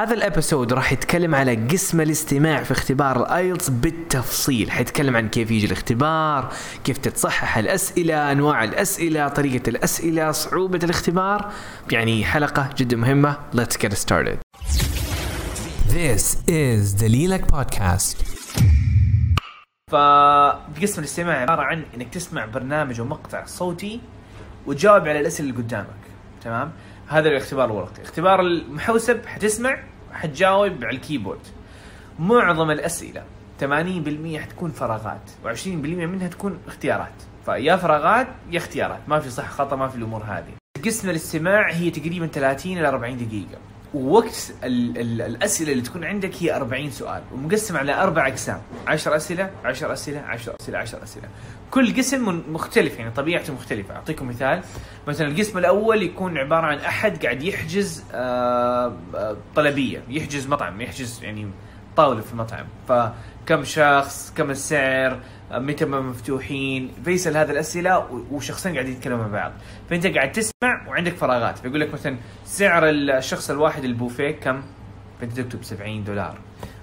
هذا 0.00 0.14
الأبيسود 0.14 0.72
راح 0.72 0.92
يتكلم 0.92 1.34
على 1.34 1.54
قسم 1.54 2.00
الاستماع 2.00 2.62
في 2.62 2.72
اختبار 2.72 3.22
الآيلتس 3.22 3.68
بالتفصيل. 3.68 4.70
حيتكلم 4.70 5.16
عن 5.16 5.28
كيف 5.28 5.50
يجي 5.50 5.66
الاختبار 5.66 6.52
كيف 6.84 6.98
تتصحح 6.98 7.58
الأسئلة 7.58 8.32
أنواع 8.32 8.64
الأسئلة 8.64 9.28
طريقة 9.28 9.68
الأسئلة 9.68 10.32
صعوبة 10.32 10.80
الاختبار. 10.82 11.52
يعني 11.92 12.24
حلقة 12.24 12.70
جدا 12.76 12.96
مهمة. 12.96 13.36
Let's 13.54 13.76
get 13.76 13.92
started. 13.92 14.38
This 15.88 16.36
is 16.48 17.00
دليلك 17.00 17.52
بودكاست 17.52 18.16
فقسم 19.90 20.98
الاستماع 20.98 21.40
عبارة 21.40 21.62
عن 21.62 21.84
إنك 21.94 22.08
تسمع 22.08 22.46
برنامج 22.46 23.00
ومقطع 23.00 23.44
صوتي 23.46 24.00
وتجاوب 24.66 25.08
على 25.08 25.20
الأسئلة 25.20 25.50
اللي 25.50 25.62
قدامك. 25.62 26.00
تمام؟ 26.44 26.72
هذا 27.10 27.28
الاختبار 27.28 27.64
الورقي 27.64 28.02
اختبار 28.02 28.40
المحوسب 28.40 29.26
حتسمع 29.26 29.78
حتجاوب 30.12 30.84
على 30.84 30.96
الكيبورد. 30.96 31.40
معظم 32.18 32.70
الأسئلة 32.70 33.22
80% 33.60 34.38
حتكون 34.38 34.70
فراغات 34.70 35.30
و20% 35.44 35.66
منها 35.66 36.28
تكون 36.28 36.58
اختيارات. 36.66 37.12
فيا 37.44 37.76
فراغات 37.76 38.26
يا 38.50 38.58
اختيارات. 38.58 39.00
ما 39.08 39.20
في 39.20 39.30
صح 39.30 39.50
خطأ 39.50 39.76
ما 39.76 39.88
في 39.88 39.96
الأمور 39.96 40.22
هذه. 40.22 40.52
قسم 40.84 41.10
الاستماع 41.10 41.70
هي 41.70 41.90
تقريبا 41.90 42.26
30 42.26 42.78
إلى 42.78 42.88
40 42.88 43.16
دقيقة. 43.16 43.58
ووقت 43.94 44.52
ال 44.64 44.98
ال 44.98 45.22
الأسئلة 45.22 45.72
اللي 45.72 45.82
تكون 45.82 46.04
عندك 46.04 46.30
هي 46.42 46.56
40 46.56 46.90
سؤال 46.90 47.22
ومقسم 47.34 47.76
على 47.76 47.94
أربع 47.94 48.28
أقسام 48.28 48.62
10 48.86 49.16
أسئلة 49.16 49.50
10 49.64 49.92
أسئلة 49.92 50.20
10 50.20 50.54
أسئلة 50.60 50.78
10 50.78 51.02
أسئلة. 51.02 51.28
كل 51.70 51.96
قسم 51.96 52.42
مختلف 52.48 52.98
يعني 52.98 53.10
طبيعته 53.10 53.52
مختلفة. 53.52 53.94
أعطيكم 53.94 54.28
مثال. 54.28 54.62
مثلا 55.08 55.28
القسم 55.28 55.58
الأول 55.58 56.02
يكون 56.02 56.38
عبارة 56.38 56.66
عن 56.66 56.78
أحد 56.78 57.24
قاعد 57.24 57.42
يحجز 57.42 58.04
آه، 58.12 58.92
آه، 59.14 59.36
طلبية 59.56 60.02
يحجز 60.08 60.46
مطعم 60.46 60.80
يحجز 60.80 61.20
يعني 61.22 61.50
طاولة 61.96 62.20
في 62.20 62.32
المطعم. 62.32 62.66
فكم 62.88 63.64
شخص 63.64 64.32
كم 64.36 64.50
السعر 64.50 65.20
متى 65.52 65.84
ما 65.84 66.00
مفتوحين 66.00 66.90
فيسال 67.04 67.36
هذه 67.36 67.50
الأسئلة 67.50 68.24
وشخصين 68.30 68.72
قاعدين 68.72 68.92
يتكلموا 68.92 69.24
مع 69.24 69.28
بعض. 69.28 69.52
فأنت 69.90 70.06
قاعد 70.06 70.32
تسمع 70.32 70.88
وعندك 70.88 71.14
فراغات. 71.14 71.58
فيقول 71.58 71.80
لك 71.80 71.92
مثلا 71.94 72.16
سعر 72.44 72.88
الشخص 72.88 73.50
الواحد 73.50 73.84
البوفيه 73.84 74.30
كم؟ 74.30 74.62
فأنت 75.20 75.40
تكتب 75.40 75.64
70 75.64 76.04
دولار. 76.04 76.38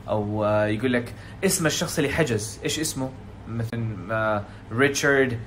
أو 0.09 0.45
آه، 0.45 0.65
يقول 0.65 0.93
لك 0.93 1.13
اسم 1.45 1.65
الشخص 1.65 1.97
اللي 1.97 2.11
حجز. 2.11 2.59
إيش 2.63 2.79
اسمه؟ 2.79 3.09
مثلا 3.47 4.43
ريتشارد 4.71 5.39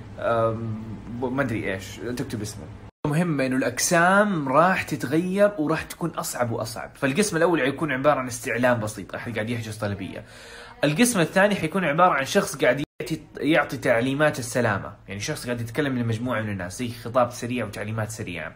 ما 1.21 1.43
أدري 1.43 1.75
إيش. 1.75 1.97
تكتب 1.97 2.43
اسمه. 2.43 2.90
مهمة 3.11 3.47
إنه 3.47 3.57
الاقسام 3.57 4.49
راح 4.49 4.83
تتغير 4.83 5.53
وراح 5.59 5.83
تكون 5.83 6.11
أصعب 6.11 6.51
وأصعب، 6.51 6.91
فالقسم 6.95 7.37
الأول 7.37 7.61
حيكون 7.61 7.93
عبارة 7.93 8.19
عن 8.21 8.27
استعلام 8.27 8.81
بسيط، 8.81 9.15
احد 9.15 9.35
قاعد 9.35 9.51
يحجز 9.51 9.77
طلبية. 9.77 10.25
القسم 10.85 11.21
الثاني 11.21 11.55
حيكون 11.55 11.85
عبارة 11.85 12.13
عن 12.13 12.25
شخص 12.25 12.57
قاعد 12.57 12.83
يعطي 13.41 13.77
تعليمات 13.77 14.39
السلامة، 14.39 14.93
يعني 15.09 15.21
شخص 15.21 15.47
قاعد 15.47 15.61
يتكلم 15.61 15.99
لمجموعة 15.99 16.41
من 16.41 16.51
الناس 16.51 16.79
زي 16.79 16.89
خطاب 16.89 17.31
سريع 17.31 17.65
وتعليمات 17.65 18.11
سريعة. 18.11 18.53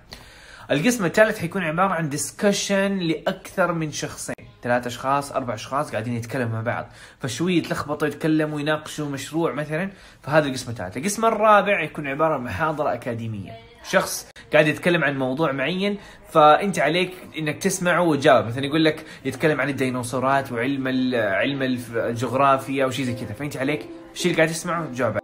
القسم 0.71 1.05
الثالث 1.05 1.39
حيكون 1.39 1.63
عبارة 1.63 1.93
عن 1.93 2.09
ديسكشن 2.09 2.99
لأكثر 2.99 3.73
من 3.73 3.93
شخصين. 3.93 4.35
ثلاث 4.63 4.87
أشخاص 4.87 5.33
أربع 5.33 5.55
أشخاص 5.55 5.91
قاعدين 5.91 6.15
يتكلموا 6.15 6.53
مع 6.53 6.61
بعض. 6.61 6.87
فشوية 7.21 7.59
يتلخبطوا 7.59 8.09
يتكلموا 8.09 8.61
يناقشوا 8.61 9.09
مشروع 9.09 9.53
مثلا 9.53 9.91
فهذا 10.23 10.47
القسم 10.47 10.71
الثالث. 10.71 10.97
القسم 10.97 11.25
الرابع 11.25 11.81
يكون 11.81 12.07
عبارة 12.07 12.35
عن 12.35 12.45
محاضرة 12.45 12.95
أكاديمية. 12.95 13.53
شخص 13.91 14.27
قاعد 14.53 14.67
يتكلم 14.67 15.05
عن 15.05 15.19
موضوع 15.19 15.53
معين 15.53 15.99
فأنت 16.31 16.79
عليك 16.79 17.13
إنك 17.39 17.63
تسمعه 17.63 18.03
وتجاوب. 18.03 18.47
مثلا 18.47 18.65
يقول 18.65 18.85
لك 18.85 19.05
يتكلم 19.25 19.61
عن 19.61 19.69
الديناصورات 19.69 20.53
وعلم 20.53 21.15
علم 21.15 21.63
الجغرافيا 21.63 22.87
وشيء 22.87 23.05
زي 23.05 23.15
كذا. 23.15 23.33
فأنت 23.33 23.57
عليك 23.57 23.87
الشيء 24.15 24.27
اللي 24.31 24.37
قاعد 24.37 24.49
تسمعه؟ 24.49 24.87
تجاوب 24.87 25.24